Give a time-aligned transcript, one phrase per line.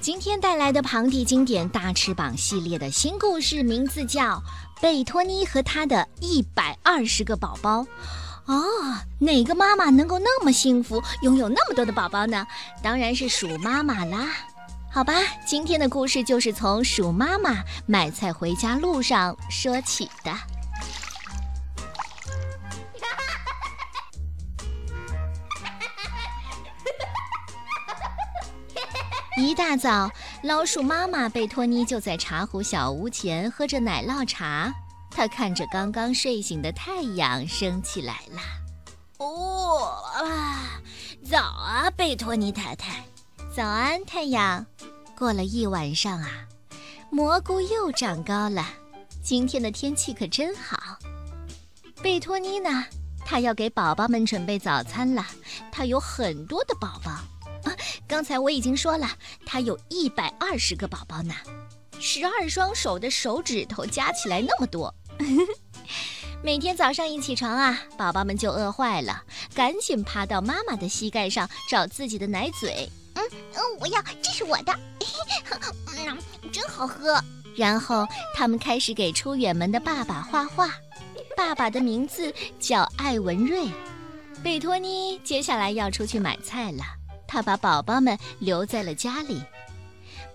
[0.00, 4.36] 今天带来的庞蒂经典大翅膀系列的新故事，名字叫
[4.80, 7.80] 《贝托尼和他的一百二十个宝宝》。
[8.46, 8.64] 哦，
[9.18, 12.46] 哪个妈妈能够那么幸福，拥有那么多的宝宝呢？
[12.80, 14.28] 当然是鼠妈妈啦。
[14.88, 15.14] 好吧，
[15.44, 20.32] 今天的故事就是从鼠妈妈买菜回家路上说起的。
[29.38, 30.10] 一大早，
[30.42, 34.72] 老鼠妈妈贝托尼就在茶壶小屋前喝着奶酪茶。
[35.10, 38.40] 她看着刚刚睡醒的太阳升起来了。
[39.18, 40.80] 哦啊，
[41.28, 43.04] 早啊，贝托尼太太。
[43.54, 44.64] 早安，太阳。
[45.16, 46.28] 过了一晚上啊，
[47.10, 48.66] 蘑菇又长高了。
[49.22, 50.96] 今天的天气可真好。
[52.02, 52.84] 贝托尼呢？
[53.24, 55.26] 他要给宝宝们准备早餐了。
[55.70, 57.18] 他有很多的宝宝。
[58.08, 59.06] 刚才我已经说了，
[59.44, 61.34] 他有一百二十个宝宝呢，
[62.00, 64.92] 十二双手的手指头加起来那么多。
[66.42, 69.22] 每天早上一起床啊，宝宝们就饿坏了，
[69.54, 72.90] 赶紧趴到妈妈的膝盖上找自己的奶嘴。
[73.14, 73.22] 嗯
[73.54, 74.72] 嗯，我要，这是我的，
[75.98, 76.18] 嗯，
[76.50, 77.22] 真好喝。
[77.56, 80.72] 然后他们开始给出远门的爸爸画画，
[81.36, 83.68] 爸爸的名字叫艾文瑞。
[84.42, 86.84] 贝托尼接下来要出去买菜了。
[87.28, 89.40] 他把宝宝们留在了家里，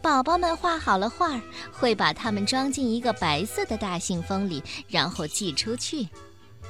[0.02, 1.41] 宝宝们画好了画，
[1.72, 6.08] 会把它们装进一个白色的大信封里，然后寄出去。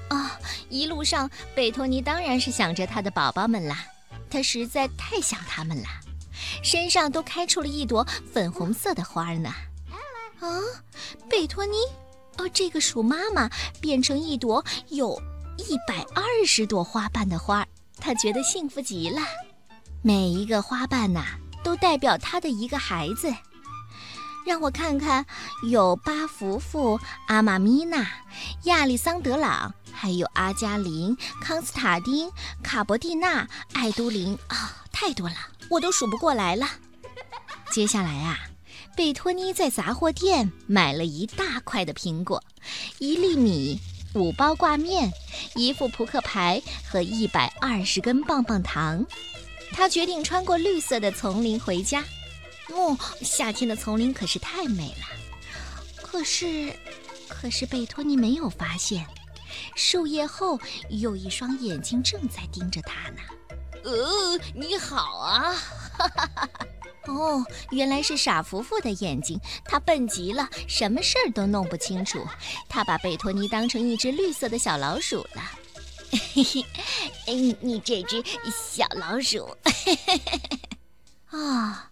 [0.07, 3.85] 啊，一路上贝托尼当然是想着他的宝宝们啦，
[4.29, 5.87] 他实在太想他们了，
[6.63, 9.49] 身上都开出了一朵粉红色的花呢。
[10.39, 10.47] 啊，
[11.29, 11.75] 贝托尼，
[12.37, 13.49] 哦，这个鼠妈妈
[13.81, 15.21] 变成一朵有
[15.57, 17.65] 一百二十朵花瓣的花，
[17.97, 19.21] 他觉得幸福极了。
[20.05, 21.23] 每一个花瓣呐，
[21.63, 23.33] 都代表他的一个孩子。
[24.45, 25.25] 让我看看，
[25.71, 28.05] 有巴福福、阿玛米娜、
[28.63, 32.29] 亚历桑德朗，还有阿加林、康斯塔丁、
[32.61, 35.35] 卡伯蒂娜、艾都林啊，太多了，
[35.69, 36.67] 我都数不过来了。
[37.71, 38.37] 接下来啊，
[38.97, 42.43] 贝托尼在杂货店买了一大块的苹果，
[42.99, 43.79] 一粒米，
[44.13, 45.09] 五包挂面，
[45.55, 46.61] 一副扑克牌
[46.91, 49.05] 和一百二十根棒棒糖。
[49.73, 52.03] 他决定穿过绿色的丛林回家。
[52.69, 55.05] 哦，夏天的丛林可是太美了。
[56.01, 56.71] 可是，
[57.27, 59.05] 可是贝托尼没有发现，
[59.75, 63.17] 树叶后有一双眼睛正在盯着他呢。
[63.83, 65.53] 呃，你好啊！
[65.97, 66.49] 哈哈哈！
[67.07, 69.37] 哦，原来是傻福福的眼睛。
[69.65, 72.25] 他笨极了，什么事儿都弄不清楚。
[72.69, 75.41] 他把贝托尼当成一只绿色的小老鼠了。
[76.33, 76.65] 嘿嘿，
[77.25, 79.57] 哎，你这只小老鼠！
[81.29, 81.89] 啊，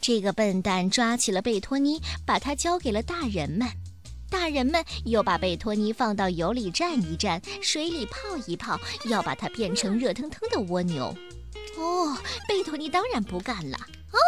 [0.00, 3.68] 这个笨蛋抓起了贝托尼，把它交给了大人们。
[4.28, 11.16] 大人们又把贝托尼放到油里蘸一蘸，水里泡一泡，要把它变成热腾腾的蜗牛。
[11.76, 12.16] 哦，
[12.48, 13.78] 贝托尼当然不干了。
[14.12, 14.18] 哦，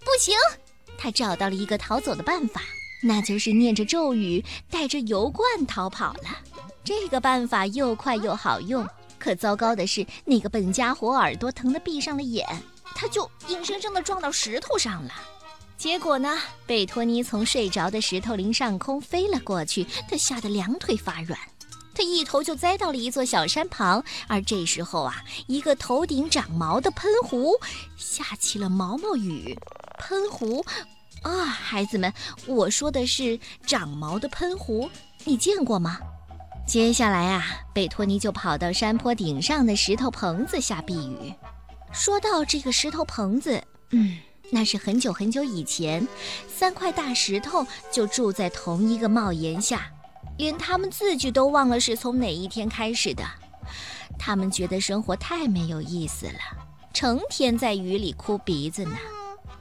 [0.00, 0.36] 不行！
[0.96, 2.62] 他找到了一个逃走的办法，
[3.02, 6.38] 那就是念着咒语，带着油罐逃跑了。
[6.84, 8.86] 这个办法又快又好用，
[9.18, 12.46] 可糟糕的是，那个笨家伙耳朵疼得闭上了眼，
[12.94, 15.10] 他就硬生生地撞到石头上了。
[15.78, 21.38] 结果呢，贝托尼从睡着的石头林上空飞了过去，他吓得两腿发软，
[21.94, 24.04] 他一头就栽到了一座小山旁。
[24.28, 27.54] 而这时候啊，一个头顶长毛的喷壶
[27.96, 29.58] 下起了毛毛雨。
[29.98, 30.62] 喷壶
[31.22, 32.12] 啊，孩子们，
[32.46, 34.90] 我说的是长毛的喷壶，
[35.24, 35.98] 你见过吗？
[36.66, 41.32] 接下来啊，贝托尼就跑到山坡顶上的石头棚子下避雨。
[41.92, 44.18] 说到这个石头棚子，嗯，
[44.50, 46.06] 那是很久很久以前，
[46.48, 49.92] 三块大石头就住在同一个帽檐下，
[50.38, 53.22] 连他们自己都忘了是从哪一天开始的。
[54.18, 56.40] 他们觉得生活太没有意思了，
[56.92, 58.96] 成天在雨里哭鼻子呢。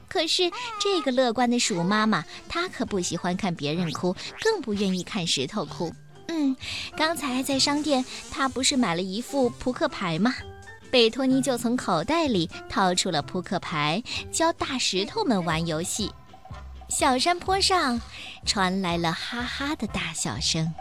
[0.07, 0.49] 可是
[0.79, 5.93] 这个乐观的鼠妈妈，她可不喜欢看别人哭，更不愿意看石头哭。
[6.27, 6.55] 嗯，
[6.95, 10.33] 刚才在商店，他不是买了一副扑克牌吗？
[10.91, 16.11] 贝托尼就从口袋里掏出了扑克牌，教大石头们玩游戏。
[16.89, 17.99] 小山坡上
[18.45, 20.71] 传来了哈哈的大笑声。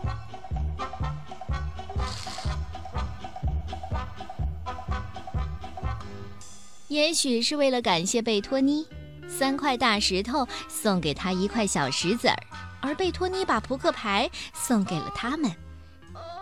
[6.88, 8.87] 也许是为了感谢贝托尼，
[9.27, 12.37] 三块大石头送给他一块小石子儿。
[12.82, 15.50] 而贝托尼把扑克牌送给了他们。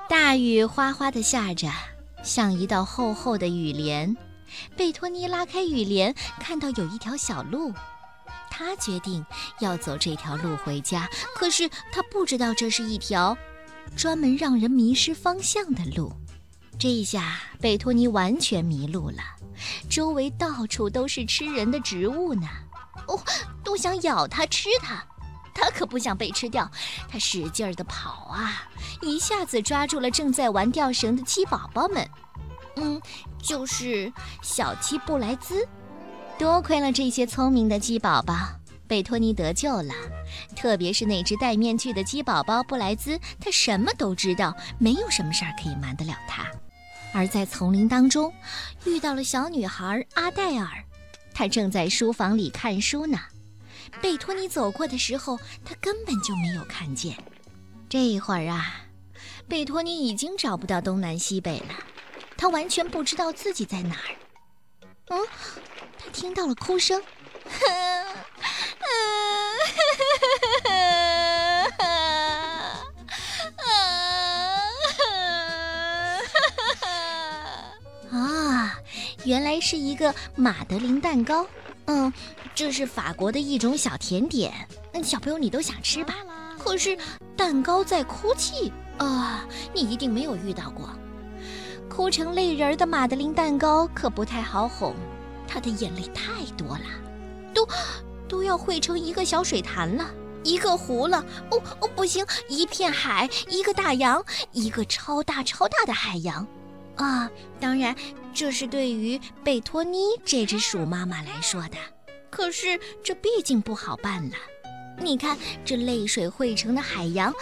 [0.08, 1.70] 大雨哗哗地下着，
[2.24, 4.16] 像一道厚厚的雨帘。
[4.76, 7.72] 贝托尼拉开雨帘，看到有一条小路，
[8.50, 9.24] 他决定
[9.60, 11.08] 要走这条路回家。
[11.36, 13.38] 可是他不知道这是一条
[13.94, 16.12] 专门让人迷失方向的路。
[16.76, 19.22] 这一下，贝托尼完全迷路了，
[19.88, 22.48] 周围到处都是吃人的植物呢，
[23.06, 23.22] 哦，
[23.62, 25.04] 都想咬它吃它。
[25.60, 26.68] 他可不想被吃掉，
[27.06, 28.66] 他使劲儿地跑啊，
[29.02, 32.08] 一下子抓住了正在玩吊绳的鸡宝宝们。
[32.76, 32.98] 嗯，
[33.42, 34.10] 就是
[34.40, 35.68] 小鸡布莱兹。
[36.38, 38.34] 多亏了这些聪明的鸡宝宝，
[38.88, 39.92] 贝托尼得救了。
[40.56, 46.46] 特别是那只戴面具的鸡宝宝布莱兹，他什么都知道，没有什么事儿可以瞒得了他。
[47.12, 48.32] 而在丛林当中，
[48.86, 50.68] 遇到了小女孩阿黛尔，
[51.34, 53.18] 她正在书房里看书呢。
[54.02, 57.16] 贝托尼走过的时候，他根本就没有看见。
[57.88, 58.82] 这一会儿啊，
[59.48, 61.74] 贝托尼已经找不到东南西北了，
[62.36, 64.14] 他完全不知道自己在哪儿。
[65.08, 65.18] 嗯，
[65.98, 67.02] 他听到了哭声。
[78.10, 78.78] 啊，
[79.24, 81.46] 原来是一个马德琳蛋糕。
[81.86, 82.12] 嗯，
[82.54, 84.52] 这是法国的一种小甜点。
[84.92, 86.14] 嗯，小朋友你都想吃吧？
[86.58, 86.96] 可是
[87.36, 89.46] 蛋糕在哭泣啊！
[89.74, 90.90] 你一定没有遇到过，
[91.88, 94.94] 哭成泪人的马德琳蛋糕可不太好哄，
[95.48, 96.84] 它的眼泪太多了，
[97.54, 97.66] 都
[98.28, 100.10] 都要汇成一个小水潭了，
[100.44, 101.24] 一个湖了。
[101.50, 104.22] 哦哦，不行，一片海，一个大洋，
[104.52, 106.46] 一个超大超大的海洋。
[106.96, 107.96] 啊，当然，
[108.32, 111.76] 这是对于贝托尼这只鼠妈妈来说的。
[112.30, 114.36] 可是这毕竟不好办了。
[115.02, 117.32] 你看，这泪水汇成的海洋，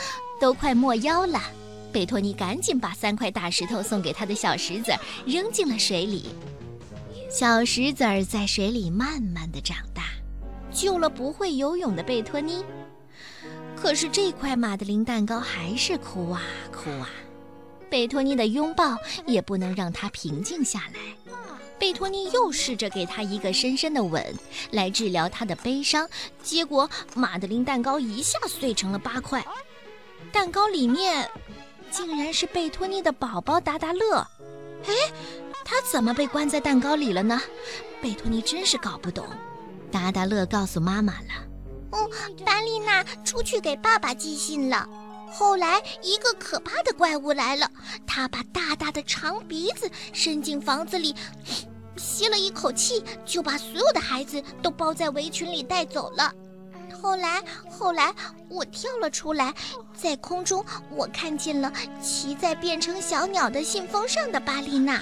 [0.41, 1.41] 都快没腰了。
[1.93, 4.93] 贝托尼赶紧把三块大石头送给他的小石子
[5.27, 6.27] 扔进了水里。
[7.31, 10.05] 小石子儿在水里慢慢的长大，
[10.73, 12.65] 救了不会游泳的贝托尼。
[13.77, 16.43] 可是这块马德琳蛋糕还是哭啊
[16.73, 17.11] 哭啊。
[17.91, 18.97] 贝托尼的拥抱
[19.27, 21.01] 也不能让他平静下来。
[21.79, 24.35] 贝托尼又试着给他一个深深的吻，
[24.73, 26.09] 来治疗他的悲伤。
[26.43, 29.47] 结果，马德琳蛋糕一下碎成了八块。
[30.33, 31.31] 蛋糕里面，
[31.91, 34.27] 竟然是贝托尼的宝宝达达乐。
[34.87, 34.95] 哎，
[35.65, 37.41] 他怎么被关在蛋糕里了呢？
[38.03, 39.25] 贝托尼真是搞不懂。
[39.91, 41.29] 达达乐告诉妈妈了
[41.93, 42.11] ：“哦，
[42.45, 44.89] 巴丽娜出去给爸爸寄信了。”
[45.31, 47.71] 后来，一个可怕的怪物来了，
[48.07, 51.15] 他把大大的长鼻子伸进房子里，
[51.97, 56.33] 吸了一口气，就把所有的孩子都包在围裙里带走了。
[57.01, 58.13] 后来，后来
[58.49, 59.55] 我跳了出来，
[59.95, 61.73] 在空中我看见了
[62.03, 65.01] 骑在变成小鸟的信封上的巴丽娜。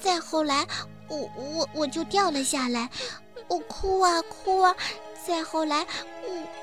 [0.00, 0.66] 再后来，
[1.08, 2.90] 我我我就掉了下来，
[3.48, 4.74] 我哭啊哭啊。
[5.26, 5.86] 再后来，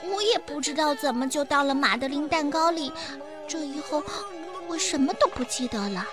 [0.04, 2.94] 我我也不知道怎么就到了马德琳蛋糕里。
[3.48, 4.04] 这以后，
[4.68, 6.06] 我什么都不记得了。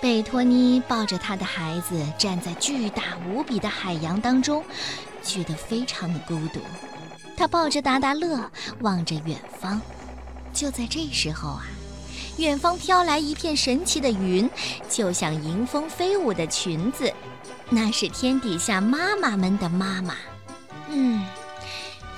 [0.00, 4.64] 贝托尼抱着他的孩子，站在巨大无比的海洋当中，
[5.22, 6.58] 觉得非常的孤独。
[7.36, 9.80] 他抱着达达乐，望着远方。
[10.52, 11.66] 就在这时候啊，
[12.38, 14.48] 远方飘来一片神奇的云，
[14.88, 17.12] 就像迎风飞舞的裙子。
[17.68, 20.16] 那是天底下妈妈们的妈妈。
[20.88, 21.24] 嗯。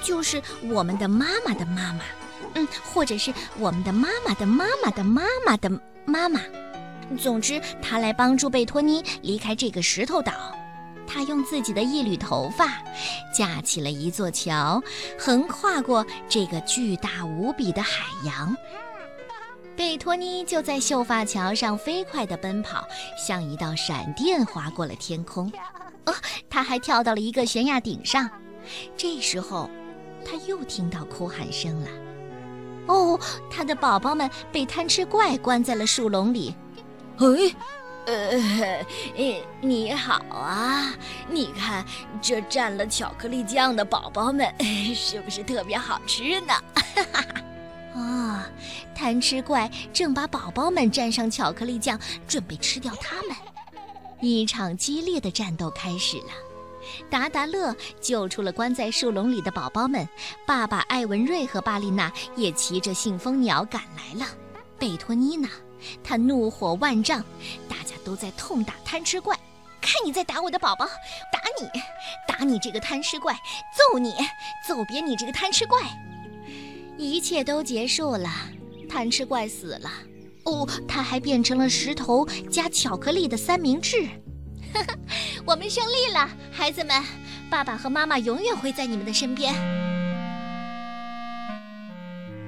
[0.02, 2.00] 就是我们的妈妈的妈妈，
[2.56, 6.42] 嗯，或者是我们的妈妈的妈妈的妈妈的妈妈。
[7.18, 10.33] 总之，她来帮助贝托尼离开这个石头岛。
[11.06, 12.83] 她用自己的一缕头发
[13.35, 14.83] 架起了一座桥，
[15.18, 18.54] 横跨过这个巨大无比的海洋。
[19.76, 25.52] 贝托尼就在秀发桥上飞快地奔跑，像一道闪电划过了天空。
[26.07, 26.14] 哦，
[26.49, 28.31] 他还跳到了一个悬崖顶上。
[28.97, 29.71] 这时候。
[30.26, 31.88] 他又听到哭喊声了，
[32.87, 36.57] 哦，他的宝宝们被贪吃怪关在了树笼里。
[37.19, 37.26] 哎，
[38.07, 38.87] 呃，
[39.61, 40.95] 你好啊！
[41.28, 41.85] 你看
[42.23, 44.50] 这蘸了巧克力酱的宝宝们，
[44.97, 46.54] 是不是特别好吃呢？
[46.75, 47.43] 哈哈哈！
[47.94, 48.46] 啊，
[48.94, 53.36] 贪吃怪正把宝宝们蘸上巧克力酱，准备吃掉他们。
[54.20, 56.32] 一场激烈的战斗开始了。
[57.08, 60.06] 达达乐救出了关在树笼里的宝宝们，
[60.46, 64.26] 爸爸艾文瑞和巴丽娜也骑着信封鸟赶来了。
[64.78, 65.48] 贝托尼娜，
[66.02, 67.22] 她怒火万丈，
[67.68, 69.38] 大家都在痛打贪吃怪。
[69.80, 70.86] 看你在打我的宝宝，
[71.32, 71.68] 打你，
[72.26, 74.14] 打你这个贪吃怪，揍你，
[74.66, 75.80] 揍扁你这个贪吃怪。
[76.96, 78.30] 一切都结束了，
[78.88, 79.90] 贪吃怪死了。
[80.44, 84.06] 哦，他还变成了石头加巧克力的三明治。
[85.46, 87.02] 我们胜利了，孩子们！
[87.50, 89.54] 爸爸和妈妈永远会在你们的身边。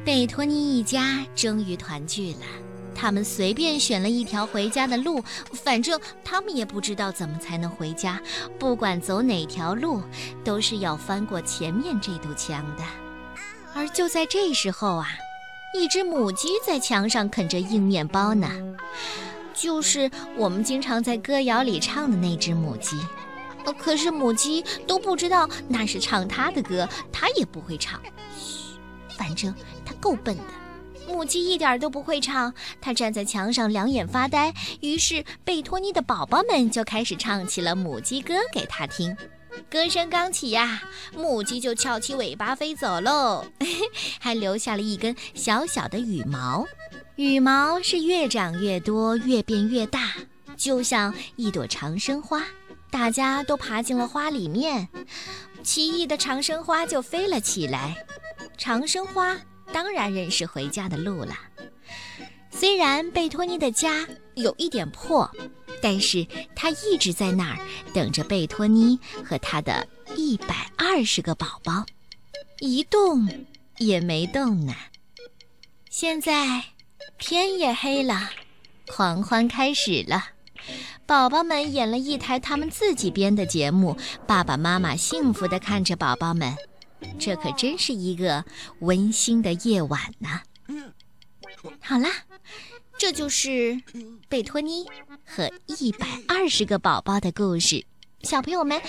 [0.05, 2.47] 贝托尼一家终于团聚了，
[2.95, 5.23] 他们随便选了一条回家的路，
[5.53, 8.21] 反正他们也不知道怎么才能回家。
[8.59, 10.03] 不管走哪条路，
[10.45, 12.83] 都是要翻过前面这堵墙的。
[13.77, 15.07] 而就在这时候啊，
[15.75, 18.51] 一只母鸡在墙上啃着硬面包呢，
[19.53, 22.99] 就是我们经常在歌谣里唱的那只母鸡。
[23.79, 28.01] 可是母鸡都不知道那是唱它的歌，它也不会唱。
[28.39, 28.79] 嘘，
[29.19, 29.55] 反正
[29.85, 30.43] 它够笨的。
[31.07, 34.55] 母鸡一点都不会唱，它站在墙上两眼发呆。
[34.81, 39.15] 于是贝托尼的宝宝们就开始唱起了母鸡歌给它听。
[39.71, 40.83] 歌声刚起呀，
[41.15, 43.45] 母鸡就翘起尾巴飞走喽，
[44.21, 46.67] 还留下了一根小小的羽毛。
[47.17, 50.13] 羽毛是越长越多，越变越大，
[50.57, 52.45] 就像一朵长生花。
[52.91, 54.89] 大家都爬进了花里面，
[55.63, 58.07] 奇异的长生花就飞了起来。
[58.57, 59.37] 长生花
[59.73, 61.37] 当然认识回家的路了。
[62.59, 65.31] 虽然贝托尼的家有一点破，
[65.83, 67.59] 但是他一直在那儿
[67.93, 69.87] 等着贝托尼和他的
[70.17, 71.85] 一百二十个宝宝，
[72.61, 73.29] 一动
[73.77, 74.75] 也没动呢。
[75.91, 76.65] 现在
[77.19, 78.31] 天也黑了，
[78.87, 80.25] 狂欢开始了。
[81.05, 86.57] 宝宝们演了一台他们自己编的节目，爸爸妈妈幸福地看着宝宝们，
[87.19, 88.47] 这可真是一个
[88.81, 90.41] 温馨的夜晚呢。
[91.81, 92.09] 好啦，
[92.99, 93.81] 这就是
[94.29, 94.87] 贝托尼
[95.25, 97.85] 和一百二十个宝宝的故事，
[98.23, 98.81] 小朋友们